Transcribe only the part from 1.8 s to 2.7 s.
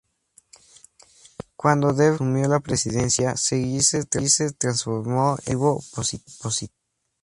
Derqui asumió la